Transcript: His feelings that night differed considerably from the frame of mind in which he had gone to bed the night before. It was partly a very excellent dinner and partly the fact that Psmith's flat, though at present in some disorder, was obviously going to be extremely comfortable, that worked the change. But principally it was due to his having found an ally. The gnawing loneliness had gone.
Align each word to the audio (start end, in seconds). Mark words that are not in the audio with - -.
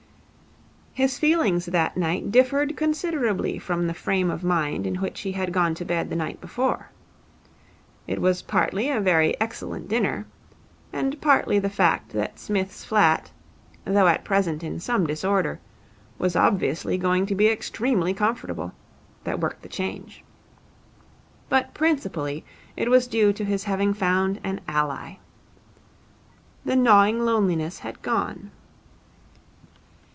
His 0.93 1.17
feelings 1.17 1.67
that 1.67 1.95
night 1.95 2.33
differed 2.33 2.75
considerably 2.75 3.57
from 3.57 3.87
the 3.87 3.93
frame 3.93 4.29
of 4.29 4.43
mind 4.43 4.85
in 4.85 4.95
which 4.95 5.21
he 5.21 5.31
had 5.31 5.53
gone 5.53 5.73
to 5.75 5.85
bed 5.85 6.09
the 6.09 6.17
night 6.17 6.41
before. 6.41 6.91
It 8.07 8.19
was 8.21 8.41
partly 8.41 8.89
a 8.89 8.99
very 8.99 9.39
excellent 9.39 9.87
dinner 9.87 10.27
and 10.91 11.19
partly 11.21 11.59
the 11.59 11.69
fact 11.69 12.09
that 12.11 12.37
Psmith's 12.37 12.83
flat, 12.83 13.31
though 13.85 14.05
at 14.07 14.25
present 14.25 14.63
in 14.65 14.81
some 14.81 15.07
disorder, 15.07 15.59
was 16.19 16.35
obviously 16.35 16.97
going 16.97 17.25
to 17.27 17.35
be 17.35 17.47
extremely 17.47 18.13
comfortable, 18.13 18.73
that 19.23 19.39
worked 19.39 19.61
the 19.61 19.69
change. 19.69 20.25
But 21.47 21.73
principally 21.73 22.43
it 22.75 22.89
was 22.91 23.07
due 23.07 23.31
to 23.31 23.45
his 23.45 23.63
having 23.63 23.93
found 23.93 24.41
an 24.43 24.59
ally. 24.67 25.15
The 26.65 26.75
gnawing 26.75 27.21
loneliness 27.21 27.79
had 27.79 28.01
gone. 28.01 28.51